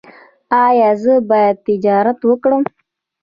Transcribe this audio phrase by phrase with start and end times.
[0.65, 2.63] ایا زه باید تجارت وکړم؟